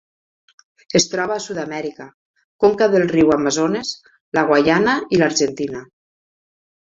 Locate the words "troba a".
1.09-1.43